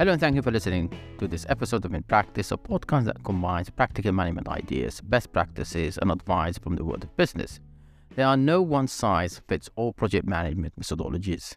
Hello 0.00 0.12
and 0.12 0.20
thank 0.20 0.34
you 0.34 0.40
for 0.40 0.50
listening 0.50 0.90
to 1.18 1.28
this 1.28 1.44
episode 1.50 1.84
of 1.84 1.92
In 1.92 2.02
Practice, 2.04 2.52
a 2.52 2.56
podcast 2.56 3.04
that 3.04 3.22
combines 3.22 3.68
practical 3.68 4.12
management 4.12 4.48
ideas, 4.48 5.02
best 5.02 5.30
practices, 5.30 5.98
and 5.98 6.10
advice 6.10 6.56
from 6.56 6.74
the 6.74 6.82
world 6.82 7.04
of 7.04 7.14
business. 7.18 7.60
There 8.16 8.26
are 8.26 8.38
no 8.38 8.62
one 8.62 8.88
size 8.88 9.42
fits 9.46 9.68
all 9.76 9.92
project 9.92 10.26
management 10.26 10.72
methodologies. 10.80 11.54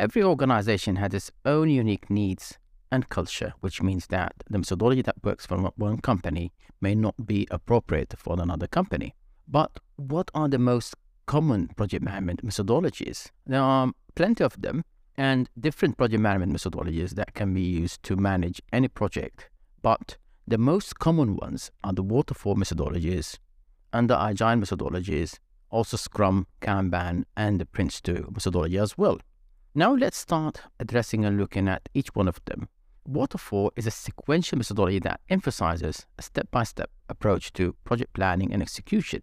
Every 0.00 0.24
organization 0.24 0.96
has 0.96 1.14
its 1.14 1.30
own 1.44 1.70
unique 1.70 2.10
needs 2.10 2.58
and 2.90 3.08
culture, 3.08 3.54
which 3.60 3.80
means 3.80 4.08
that 4.08 4.32
the 4.50 4.58
methodology 4.58 5.02
that 5.02 5.22
works 5.22 5.46
for 5.46 5.56
one 5.76 5.98
company 5.98 6.52
may 6.80 6.96
not 6.96 7.14
be 7.24 7.46
appropriate 7.52 8.14
for 8.18 8.34
another 8.40 8.66
company. 8.66 9.14
But 9.46 9.78
what 9.94 10.28
are 10.34 10.48
the 10.48 10.58
most 10.58 10.96
common 11.26 11.68
project 11.76 12.02
management 12.02 12.44
methodologies? 12.44 13.30
There 13.46 13.62
are 13.62 13.92
plenty 14.16 14.42
of 14.42 14.60
them, 14.60 14.84
and 15.16 15.48
different 15.58 15.96
project 15.96 16.20
management 16.20 16.52
methodologies 16.52 17.10
that 17.10 17.34
can 17.34 17.54
be 17.54 17.62
used 17.62 18.02
to 18.04 18.16
manage 18.16 18.60
any 18.72 18.88
project. 18.88 19.48
But 19.82 20.16
the 20.46 20.58
most 20.58 20.98
common 20.98 21.36
ones 21.36 21.70
are 21.82 21.92
the 21.92 22.02
waterfall 22.02 22.56
methodologies 22.56 23.38
and 23.92 24.10
the 24.10 24.18
agile 24.18 24.56
methodologies, 24.56 25.38
also 25.70 25.96
Scrum, 25.96 26.46
Kanban, 26.60 27.24
and 27.36 27.60
the 27.60 27.66
Prince 27.66 28.00
2 28.00 28.28
methodology 28.32 28.78
as 28.78 28.98
well. 28.98 29.18
Now 29.74 29.94
let's 29.94 30.16
start 30.16 30.62
addressing 30.80 31.24
and 31.24 31.38
looking 31.38 31.68
at 31.68 31.88
each 31.94 32.08
one 32.14 32.28
of 32.28 32.40
them. 32.44 32.68
Waterfall 33.06 33.72
is 33.76 33.86
a 33.86 33.90
sequential 33.90 34.58
methodology 34.58 34.98
that 35.00 35.20
emphasizes 35.28 36.06
a 36.18 36.22
step 36.22 36.50
by 36.50 36.64
step 36.64 36.90
approach 37.08 37.52
to 37.54 37.74
project 37.84 38.12
planning 38.14 38.52
and 38.52 38.62
execution. 38.62 39.20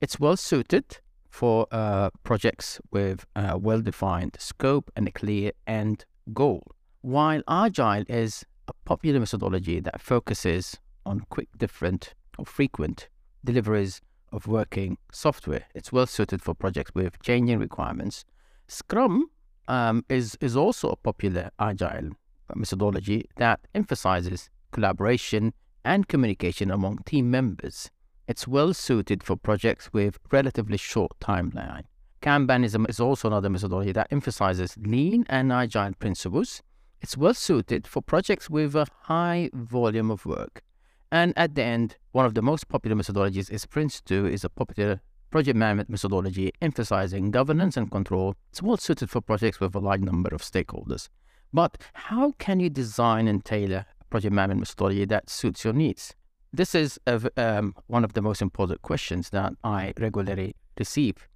It's 0.00 0.18
well 0.18 0.36
suited 0.36 0.98
for 1.30 1.66
uh, 1.70 2.10
projects 2.24 2.80
with 2.90 3.24
a 3.36 3.56
well 3.56 3.80
defined 3.80 4.36
scope 4.38 4.90
and 4.96 5.08
a 5.08 5.12
clear 5.12 5.52
end 5.66 6.04
goal. 6.34 6.62
While 7.02 7.42
Agile 7.48 8.04
is 8.08 8.44
a 8.68 8.72
popular 8.84 9.20
methodology 9.20 9.80
that 9.80 10.00
focuses 10.00 10.76
on 11.06 11.20
quick, 11.30 11.48
different, 11.56 12.14
or 12.38 12.44
frequent 12.44 13.08
deliveries 13.44 14.00
of 14.32 14.46
working 14.46 14.98
software, 15.12 15.64
it's 15.74 15.92
well 15.92 16.06
suited 16.06 16.42
for 16.42 16.54
projects 16.54 16.92
with 16.94 17.20
changing 17.22 17.58
requirements. 17.58 18.24
Scrum 18.68 19.30
um, 19.66 20.04
is, 20.08 20.36
is 20.40 20.56
also 20.56 20.90
a 20.90 20.96
popular 20.96 21.50
Agile 21.58 22.10
methodology 22.54 23.24
that 23.36 23.60
emphasizes 23.74 24.50
collaboration 24.72 25.52
and 25.84 26.08
communication 26.08 26.70
among 26.70 26.98
team 27.06 27.30
members. 27.30 27.90
It's 28.30 28.46
well 28.46 28.72
suited 28.72 29.24
for 29.24 29.34
projects 29.34 29.92
with 29.92 30.20
relatively 30.30 30.76
short 30.76 31.18
timeline. 31.18 31.82
Kanbanism 32.22 32.88
is 32.88 33.00
also 33.00 33.26
another 33.26 33.50
methodology 33.50 33.90
that 33.90 34.06
emphasizes 34.12 34.76
lean 34.78 35.26
and 35.28 35.52
agile 35.52 35.94
principles. 35.98 36.62
It's 37.00 37.16
well 37.16 37.34
suited 37.34 37.88
for 37.88 38.00
projects 38.00 38.48
with 38.48 38.76
a 38.76 38.86
high 39.02 39.50
volume 39.52 40.12
of 40.12 40.26
work. 40.26 40.62
And 41.10 41.36
at 41.36 41.56
the 41.56 41.64
end, 41.64 41.96
one 42.12 42.24
of 42.24 42.34
the 42.34 42.40
most 42.40 42.68
popular 42.68 42.96
methodologies 42.96 43.50
is 43.50 43.66
Prince 43.66 44.00
2 44.02 44.26
is 44.26 44.44
a 44.44 44.48
popular 44.48 45.00
project 45.32 45.56
management 45.56 45.90
methodology 45.90 46.52
emphasizing 46.62 47.32
governance 47.32 47.76
and 47.76 47.90
control. 47.90 48.36
It's 48.52 48.62
well 48.62 48.76
suited 48.76 49.10
for 49.10 49.20
projects 49.20 49.58
with 49.58 49.74
a 49.74 49.80
large 49.80 50.02
number 50.02 50.32
of 50.32 50.42
stakeholders. 50.42 51.08
But 51.52 51.78
how 51.94 52.34
can 52.38 52.60
you 52.60 52.70
design 52.70 53.26
and 53.26 53.44
tailor 53.44 53.86
a 54.00 54.04
project 54.04 54.32
management 54.32 54.60
methodology 54.60 55.04
that 55.06 55.28
suits 55.28 55.64
your 55.64 55.74
needs? 55.74 56.14
This 56.52 56.74
is 56.74 56.98
a, 57.06 57.30
um, 57.36 57.76
one 57.86 58.02
of 58.02 58.14
the 58.14 58.22
most 58.22 58.42
important 58.42 58.82
questions 58.82 59.30
that 59.30 59.52
I 59.62 59.94
regularly 60.00 60.56
receive. 60.76 61.28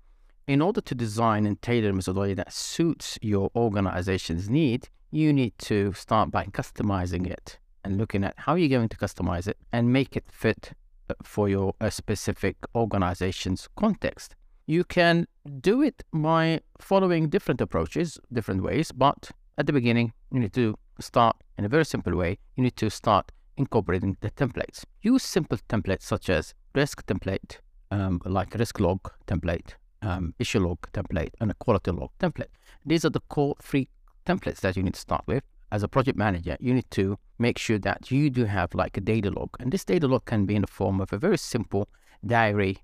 In 0.49 0.61
order 0.61 0.81
to 0.81 0.95
design 0.95 1.47
and 1.47 1.61
tailor 1.63 1.91
a 1.91 1.93
methodology 1.93 2.35
that 2.35 2.53
suits 2.53 3.17
your 3.23 3.49
organization's 3.55 4.51
need, 4.51 4.89
you 5.13 5.33
need 5.33 5.57
to 5.59 5.93
start 5.93 6.33
by 6.33 6.47
customizing 6.47 7.31
it 7.31 7.59
and 7.85 7.97
looking 7.97 8.25
at 8.25 8.35
how 8.39 8.57
you're 8.57 8.69
going 8.69 8.89
to 8.89 8.97
customize 8.97 9.47
it 9.47 9.57
and 9.73 9.93
make 9.93 10.17
it 10.17 10.25
fit 10.33 10.73
uh, 11.09 11.15
for 11.23 11.49
your 11.49 11.75
uh, 11.81 11.91
specific 11.91 12.57
organization's 12.75 13.69
context. 13.77 14.35
You 14.67 14.83
can 14.83 15.29
do 15.61 15.81
it 15.81 16.03
by 16.13 16.61
following 16.81 17.29
different 17.29 17.61
approaches, 17.61 18.19
different 18.33 18.65
ways, 18.65 18.91
but 18.91 19.31
at 19.59 19.67
the 19.67 19.73
beginning, 19.73 20.13
you 20.33 20.41
need 20.41 20.55
to 20.55 20.75
start 20.99 21.37
in 21.57 21.65
a 21.65 21.69
very 21.69 21.85
simple 21.85 22.17
way. 22.17 22.39
You 22.57 22.65
need 22.65 22.77
to 22.79 22.91
start 22.91 23.31
incorporating 23.57 24.17
the 24.21 24.31
templates. 24.31 24.85
Use 25.03 25.23
simple 25.23 25.59
templates 25.69 26.03
such 26.03 26.29
as 26.29 26.55
risk 26.75 27.07
template, 27.07 27.59
um, 27.91 28.21
like 28.25 28.55
risk 28.55 28.81
log 28.81 29.11
template, 29.27 29.75
um, 30.03 30.35
issue 30.39 30.61
log 30.61 30.79
template, 30.93 31.31
and 31.41 31.51
a 31.51 31.55
quality 31.55 31.91
log 31.91 32.11
template. 32.21 32.51
These 32.85 33.05
are 33.05 33.11
the 33.11 33.21
core 33.29 33.55
three 33.63 33.89
templates 34.27 34.61
that 34.61 34.77
you 34.77 34.83
need 34.83 34.95
to 34.95 35.01
start 35.01 35.25
with. 35.27 35.45
As 35.71 35.83
a 35.83 35.89
project 35.89 36.17
manager, 36.17 36.57
you 36.61 36.75
need 36.75 36.91
to 36.93 37.19
make 37.39 37.59
sure 37.59 37.79
that 37.79 38.11
you 38.11 38.31
do 38.31 38.45
have 38.45 38.75
like 38.75 38.97
a 38.97 39.01
daily 39.01 39.31
log. 39.31 39.51
And 39.59 39.73
this 39.73 39.85
daily 39.85 40.07
log 40.07 40.25
can 40.25 40.47
be 40.47 40.55
in 40.55 40.63
the 40.63 40.69
form 40.69 41.01
of 41.01 41.13
a 41.13 41.19
very 41.19 41.39
simple 41.39 41.89
diary 42.25 42.79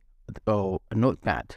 or 0.46 0.80
a 0.90 0.94
notepad. 0.94 1.56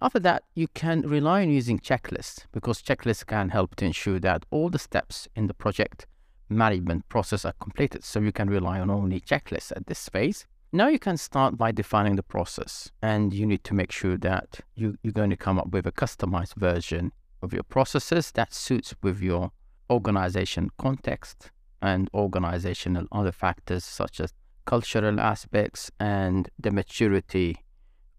After 0.00 0.20
that, 0.20 0.44
you 0.54 0.68
can 0.68 1.02
rely 1.02 1.42
on 1.42 1.50
using 1.50 1.80
checklists 1.80 2.44
because 2.52 2.82
checklists 2.82 3.26
can 3.26 3.48
help 3.48 3.74
to 3.76 3.84
ensure 3.84 4.20
that 4.20 4.44
all 4.50 4.68
the 4.68 4.78
steps 4.78 5.26
in 5.34 5.48
the 5.48 5.54
project 5.54 6.06
management 6.48 7.08
process 7.08 7.44
are 7.44 7.54
completed. 7.60 8.04
So 8.04 8.20
you 8.20 8.32
can 8.32 8.48
rely 8.48 8.80
on 8.80 8.90
only 8.90 9.20
checklists 9.20 9.72
at 9.74 9.86
this 9.86 10.08
phase. 10.08 10.46
Now 10.72 10.88
you 10.88 10.98
can 10.98 11.16
start 11.16 11.56
by 11.56 11.72
defining 11.72 12.16
the 12.16 12.22
process 12.22 12.90
and 13.00 13.32
you 13.32 13.46
need 13.46 13.64
to 13.64 13.74
make 13.74 13.90
sure 13.90 14.18
that 14.18 14.60
you, 14.74 14.98
you're 15.02 15.12
going 15.12 15.30
to 15.30 15.36
come 15.36 15.58
up 15.58 15.70
with 15.70 15.86
a 15.86 15.92
customized 15.92 16.56
version 16.56 17.12
of 17.42 17.54
your 17.54 17.62
processes 17.62 18.30
that 18.32 18.52
suits 18.52 18.94
with 19.02 19.20
your 19.20 19.50
organization 19.90 20.70
context 20.78 21.50
and 21.80 22.10
organizational 22.12 23.06
other 23.12 23.32
factors 23.32 23.84
such 23.84 24.20
as 24.20 24.34
cultural 24.66 25.18
aspects 25.18 25.90
and 25.98 26.50
the 26.58 26.70
maturity 26.70 27.56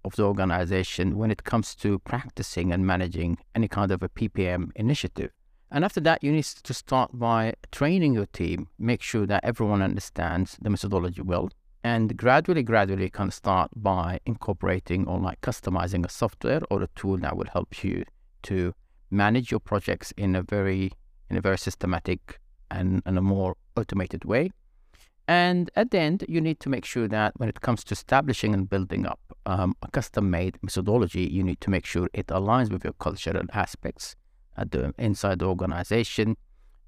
of 0.03 0.15
the 0.15 0.23
organization 0.23 1.17
when 1.17 1.29
it 1.29 1.43
comes 1.43 1.75
to 1.75 1.99
practicing 1.99 2.71
and 2.71 2.87
managing 2.87 3.37
any 3.53 3.67
kind 3.67 3.91
of 3.91 4.01
a 4.01 4.09
PPM 4.09 4.71
initiative. 4.75 5.31
And 5.71 5.85
after 5.85 6.01
that, 6.01 6.23
you 6.23 6.31
need 6.31 6.45
to 6.45 6.73
start 6.73 7.11
by 7.13 7.53
training 7.71 8.13
your 8.13 8.25
team, 8.25 8.67
make 8.79 9.01
sure 9.01 9.27
that 9.27 9.43
everyone 9.43 9.81
understands 9.81 10.57
the 10.61 10.69
methodology 10.69 11.21
well, 11.21 11.49
and 11.83 12.17
gradually, 12.17 12.63
gradually 12.63 13.09
can 13.09 13.31
start 13.31 13.71
by 13.75 14.19
incorporating 14.25 15.07
or 15.07 15.19
like 15.19 15.39
customizing 15.41 16.05
a 16.05 16.09
software 16.09 16.61
or 16.69 16.83
a 16.83 16.87
tool 16.95 17.17
that 17.17 17.37
will 17.37 17.47
help 17.53 17.83
you 17.83 18.03
to 18.43 18.73
manage 19.11 19.51
your 19.51 19.59
projects 19.59 20.11
in 20.17 20.35
a 20.35 20.41
very 20.41 20.91
in 21.29 21.37
a 21.37 21.41
very 21.41 21.57
systematic 21.57 22.39
and, 22.71 23.03
and 23.05 23.17
a 23.17 23.21
more 23.21 23.55
automated 23.77 24.25
way. 24.25 24.51
And 25.27 25.69
at 25.75 25.91
the 25.91 25.99
end, 25.99 26.25
you 26.27 26.41
need 26.41 26.59
to 26.61 26.69
make 26.69 26.85
sure 26.85 27.07
that 27.07 27.33
when 27.37 27.49
it 27.49 27.61
comes 27.61 27.83
to 27.85 27.93
establishing 27.93 28.51
and 28.55 28.67
building 28.67 29.05
up 29.05 29.19
um, 29.45 29.75
a 29.83 29.91
custom-made 29.91 30.57
methodology, 30.63 31.21
you 31.21 31.43
need 31.43 31.61
to 31.61 31.69
make 31.69 31.85
sure 31.85 32.09
it 32.13 32.27
aligns 32.27 32.71
with 32.71 32.83
your 32.83 32.93
cultural 32.93 33.43
aspects 33.53 34.15
at 34.59 34.71
the 34.71 34.93
inside 34.97 35.39
the 35.39 35.45
organization 35.45 36.35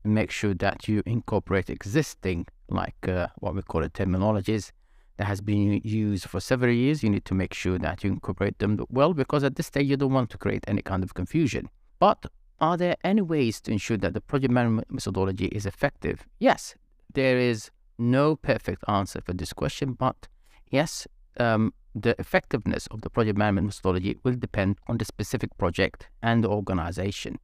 make 0.03 0.31
sure 0.31 0.53
that 0.55 0.87
you 0.87 1.03
incorporate 1.05 1.69
existing 1.69 2.47
like 2.69 3.07
uh, 3.07 3.27
what 3.39 3.53
we 3.55 3.61
call 3.61 3.83
it 3.83 3.93
terminologies 3.93 4.71
that 5.17 5.25
has 5.25 5.41
been 5.41 5.79
used 5.83 6.25
for 6.25 6.39
several 6.39 6.73
years. 6.73 7.03
You 7.03 7.11
need 7.11 7.25
to 7.25 7.35
make 7.35 7.53
sure 7.53 7.77
that 7.77 8.03
you 8.03 8.09
incorporate 8.09 8.57
them 8.57 8.83
well 8.89 9.13
because 9.13 9.43
at 9.43 9.55
this 9.57 9.67
stage 9.67 9.87
you 9.87 9.97
don't 9.97 10.13
want 10.13 10.31
to 10.31 10.39
create 10.39 10.63
any 10.67 10.81
kind 10.81 11.03
of 11.03 11.13
confusion. 11.13 11.69
But 11.99 12.25
are 12.59 12.77
there 12.77 12.95
any 13.03 13.21
ways 13.21 13.61
to 13.61 13.71
ensure 13.71 13.97
that 13.97 14.13
the 14.15 14.21
project 14.21 14.51
management 14.51 14.91
methodology 14.91 15.45
is 15.47 15.67
effective? 15.67 16.25
Yes 16.39 16.73
there 17.13 17.37
is 17.37 17.71
no 17.97 18.35
perfect 18.35 18.83
answer 18.87 19.21
for 19.21 19.33
this 19.33 19.53
question 19.53 19.93
but 19.93 20.27
yes 20.69 21.07
um, 21.37 21.73
the 21.93 22.15
effectiveness 22.19 22.87
of 22.87 23.01
the 23.01 23.09
project 23.09 23.37
management 23.37 23.67
methodology 23.67 24.17
will 24.23 24.35
depend 24.35 24.77
on 24.87 24.97
the 24.97 25.05
specific 25.05 25.55
project 25.57 26.09
and 26.23 26.43
the 26.43 26.49
organization 26.49 27.37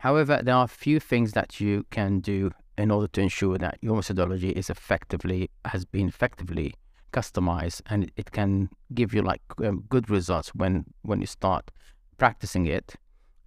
However, 0.00 0.40
there 0.42 0.54
are 0.54 0.64
a 0.64 0.68
few 0.68 0.98
things 0.98 1.32
that 1.32 1.60
you 1.60 1.84
can 1.90 2.20
do 2.20 2.52
in 2.78 2.90
order 2.90 3.06
to 3.08 3.20
ensure 3.20 3.58
that 3.58 3.76
your 3.82 3.96
methodology 3.96 4.48
is 4.48 4.70
effectively 4.70 5.50
has 5.66 5.84
been 5.84 6.08
effectively 6.08 6.72
customized 7.12 7.82
and 7.90 8.10
it 8.16 8.32
can 8.32 8.70
give 8.94 9.12
you 9.12 9.20
like 9.20 9.42
um, 9.62 9.84
good 9.90 10.08
results 10.08 10.54
when 10.54 10.86
when 11.02 11.20
you 11.20 11.26
start 11.26 11.70
practicing 12.16 12.64
it. 12.64 12.96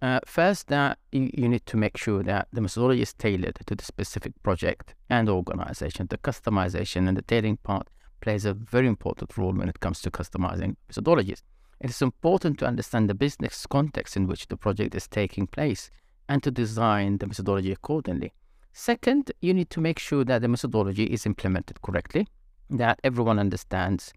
Uh, 0.00 0.20
first, 0.26 0.68
that 0.68 0.98
you, 1.10 1.28
you 1.34 1.48
need 1.48 1.66
to 1.66 1.76
make 1.76 1.96
sure 1.96 2.22
that 2.22 2.46
the 2.52 2.60
methodology 2.60 3.02
is 3.02 3.14
tailored 3.14 3.58
to 3.66 3.74
the 3.74 3.84
specific 3.84 4.32
project 4.44 4.94
and 5.10 5.28
organization. 5.28 6.06
The 6.08 6.18
customization 6.18 7.08
and 7.08 7.16
the 7.16 7.22
tailoring 7.22 7.56
part 7.64 7.88
plays 8.20 8.44
a 8.44 8.54
very 8.54 8.86
important 8.86 9.36
role 9.36 9.54
when 9.54 9.68
it 9.68 9.80
comes 9.80 10.00
to 10.02 10.10
customizing 10.10 10.76
methodologies. 10.88 11.42
It 11.80 11.90
is 11.90 12.00
important 12.00 12.60
to 12.60 12.66
understand 12.66 13.10
the 13.10 13.14
business 13.14 13.66
context 13.66 14.16
in 14.16 14.28
which 14.28 14.46
the 14.46 14.56
project 14.56 14.94
is 14.94 15.08
taking 15.08 15.48
place 15.48 15.90
and 16.28 16.42
to 16.42 16.50
design 16.50 17.18
the 17.18 17.26
methodology 17.26 17.72
accordingly. 17.72 18.32
Second, 18.72 19.30
you 19.40 19.54
need 19.54 19.70
to 19.70 19.80
make 19.80 19.98
sure 19.98 20.24
that 20.24 20.42
the 20.42 20.48
methodology 20.48 21.04
is 21.04 21.26
implemented 21.26 21.80
correctly, 21.82 22.26
that 22.70 22.98
everyone 23.04 23.38
understands 23.38 24.12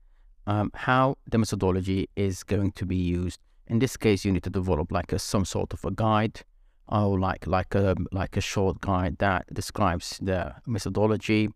um, 0.48 0.72
how 0.74 1.18
the 1.30 1.38
methodology 1.38 2.10
is 2.16 2.44
going 2.44 2.72
to 2.72 2.86
be 2.86 2.96
used. 2.96 3.40
In 3.68 3.80
this 3.80 3.98
case, 3.98 4.26
you 4.26 4.32
need 4.32 4.44
to 4.44 4.50
develop 4.50 4.92
like 4.92 5.14
a, 5.14 5.20
some 5.20 5.46
sort 5.46 5.74
of 5.74 5.84
a 5.86 5.92
guide 5.92 6.42
or 6.90 7.20
like 7.20 7.46
like 7.46 7.76
a 7.76 7.96
like 8.12 8.38
a 8.38 8.42
short 8.42 8.80
guide 8.80 9.18
that 9.18 9.54
describes 9.54 10.18
the 10.22 10.56
methodology, 10.66 11.50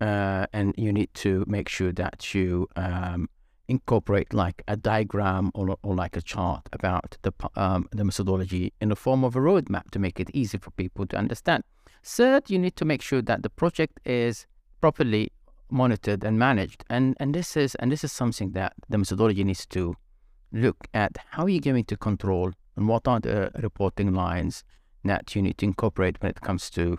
uh, 0.00 0.46
and 0.52 0.74
you 0.76 0.92
need 0.92 1.12
to 1.14 1.44
make 1.46 1.68
sure 1.68 1.92
that 1.92 2.34
you 2.34 2.68
um, 2.76 3.28
incorporate 3.68 4.32
like 4.32 4.62
a 4.68 4.76
diagram 4.76 5.50
or, 5.54 5.76
or 5.82 5.94
like 5.94 6.16
a 6.16 6.22
chart 6.22 6.68
about 6.72 7.16
the 7.22 7.32
um, 7.56 7.88
the 7.92 8.04
methodology 8.04 8.72
in 8.80 8.88
the 8.88 8.96
form 8.96 9.24
of 9.24 9.36
a 9.36 9.40
roadmap 9.40 9.90
to 9.90 9.98
make 9.98 10.20
it 10.20 10.30
easy 10.32 10.58
for 10.58 10.70
people 10.72 11.06
to 11.06 11.16
understand. 11.16 11.64
Third, 12.02 12.50
you 12.50 12.58
need 12.58 12.76
to 12.76 12.84
make 12.84 13.02
sure 13.02 13.22
that 13.22 13.42
the 13.42 13.50
project 13.50 14.00
is 14.04 14.46
properly 14.80 15.32
monitored 15.70 16.22
and 16.24 16.38
managed, 16.38 16.84
and 16.88 17.16
and 17.18 17.34
this 17.34 17.56
is 17.56 17.74
and 17.76 17.90
this 17.90 18.04
is 18.04 18.12
something 18.12 18.52
that 18.52 18.72
the 18.88 18.98
methodology 18.98 19.44
needs 19.44 19.66
to 19.66 19.96
look 20.52 20.86
at. 20.94 21.16
How 21.30 21.44
are 21.44 21.48
you 21.48 21.60
going 21.60 21.84
to 21.84 21.96
control 21.96 22.52
and 22.76 22.88
what 22.88 23.08
are 23.08 23.20
the 23.20 23.50
reporting 23.62 24.12
lines 24.14 24.64
that 25.04 25.34
you 25.34 25.42
need 25.42 25.58
to 25.58 25.66
incorporate 25.66 26.20
when 26.20 26.30
it 26.30 26.40
comes 26.40 26.70
to 26.70 26.96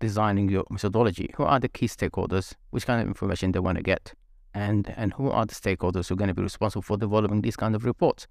designing 0.00 0.48
your 0.48 0.64
methodology? 0.70 1.30
Who 1.36 1.44
are 1.44 1.60
the 1.60 1.68
key 1.68 1.86
stakeholders? 1.86 2.54
Which 2.70 2.86
kind 2.86 3.00
of 3.00 3.06
information 3.06 3.52
they 3.52 3.60
want 3.60 3.78
to 3.78 3.84
get? 3.84 4.14
And, 4.54 4.92
and 4.96 5.14
who 5.14 5.30
are 5.30 5.46
the 5.46 5.54
stakeholders 5.54 6.08
who 6.08 6.14
are 6.14 6.16
going 6.16 6.28
to 6.28 6.34
be 6.34 6.42
responsible 6.42 6.82
for 6.82 6.96
developing 6.96 7.40
these 7.40 7.56
kind 7.56 7.74
of 7.74 7.84
reports? 7.84 8.26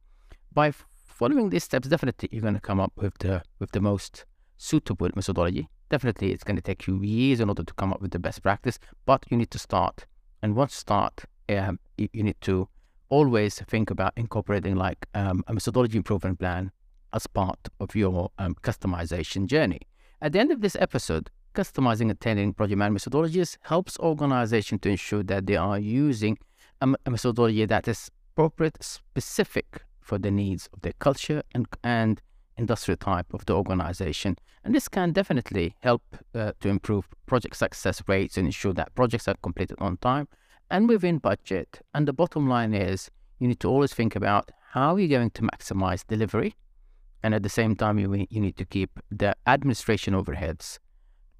By 0.53 0.71
following 1.05 1.49
these 1.49 1.63
steps, 1.63 1.87
definitely 1.87 2.29
you're 2.31 2.41
going 2.41 2.53
to 2.53 2.59
come 2.59 2.79
up 2.79 2.93
with 2.95 3.17
the 3.19 3.43
with 3.59 3.71
the 3.71 3.81
most 3.81 4.25
suitable 4.57 5.09
methodology. 5.15 5.67
Definitely, 5.89 6.31
it's 6.31 6.43
going 6.43 6.55
to 6.55 6.61
take 6.61 6.87
you 6.87 7.01
years 7.01 7.39
in 7.39 7.49
order 7.49 7.63
to 7.63 7.73
come 7.73 7.91
up 7.91 8.01
with 8.01 8.11
the 8.11 8.19
best 8.19 8.41
practice, 8.43 8.79
but 9.05 9.25
you 9.29 9.37
need 9.37 9.51
to 9.51 9.59
start. 9.59 10.05
And 10.41 10.55
once 10.55 10.73
you 10.73 10.79
start, 10.79 11.25
um, 11.49 11.79
you, 11.97 12.09
you 12.13 12.23
need 12.23 12.39
to 12.41 12.67
always 13.09 13.59
think 13.59 13.89
about 13.89 14.13
incorporating 14.15 14.75
like 14.75 15.05
um, 15.13 15.43
a 15.47 15.53
methodology 15.53 15.97
improvement 15.97 16.39
plan 16.39 16.71
as 17.13 17.27
part 17.27 17.59
of 17.79 17.95
your 17.95 18.31
um, 18.37 18.55
customization 18.55 19.47
journey. 19.47 19.81
At 20.21 20.31
the 20.31 20.39
end 20.39 20.51
of 20.51 20.61
this 20.61 20.77
episode, 20.79 21.29
customizing 21.53 22.09
and 22.09 22.19
tailoring 22.19 22.53
project 22.53 22.77
management 22.77 23.03
methodologies 23.03 23.57
helps 23.61 23.97
organizations 23.99 24.81
to 24.81 24.89
ensure 24.89 25.23
that 25.23 25.45
they 25.45 25.55
are 25.55 25.79
using 25.79 26.37
a, 26.81 26.87
methodology 27.09 27.65
that 27.65 27.87
is 27.87 28.09
appropriate, 28.33 28.77
specific 28.81 29.83
for 29.99 30.17
the 30.17 30.31
needs 30.31 30.69
of 30.73 30.81
their 30.81 30.93
culture 30.99 31.43
and, 31.53 31.67
and 31.83 32.21
industrial 32.57 32.97
type 32.97 33.33
of 33.33 33.45
the 33.45 33.53
organization. 33.53 34.35
And 34.63 34.75
this 34.75 34.87
can 34.87 35.11
definitely 35.11 35.75
help 35.79 36.03
uh, 36.35 36.51
to 36.59 36.69
improve 36.69 37.07
project 37.25 37.55
success 37.55 38.01
rates 38.07 38.37
and 38.37 38.45
ensure 38.45 38.73
that 38.73 38.93
projects 38.95 39.27
are 39.27 39.35
completed 39.41 39.77
on 39.79 39.97
time 39.97 40.27
and 40.69 40.87
within 40.87 41.17
budget. 41.17 41.81
And 41.93 42.07
the 42.07 42.13
bottom 42.13 42.47
line 42.47 42.73
is 42.73 43.09
you 43.39 43.47
need 43.47 43.59
to 43.61 43.69
always 43.69 43.93
think 43.93 44.15
about 44.15 44.51
how 44.71 44.95
you're 44.95 45.09
going 45.19 45.31
to 45.31 45.41
maximize 45.41 46.05
delivery. 46.05 46.55
And 47.23 47.35
at 47.35 47.43
the 47.43 47.49
same 47.49 47.75
time, 47.75 47.99
you, 47.99 48.25
you 48.29 48.41
need 48.41 48.57
to 48.57 48.65
keep 48.65 48.99
the 49.11 49.35
administration 49.45 50.13
overheads 50.13 50.79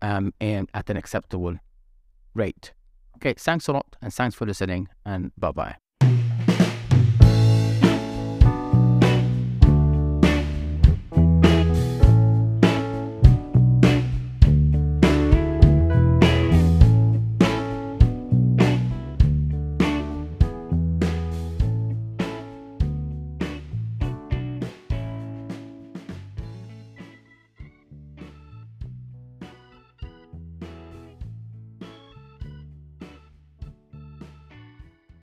um, 0.02 0.34
and 0.40 0.70
at 0.74 0.90
an 0.90 0.98
acceptable 0.98 1.58
rate. 2.34 2.74
Okay, 3.18 3.34
thanks 3.34 3.68
a 3.68 3.74
lot 3.74 3.96
and 4.02 4.14
thanks 4.14 4.36
for 4.36 4.46
listening 4.46 4.88
and 5.06 5.32
bye 5.38 5.52
bye. 5.52 5.91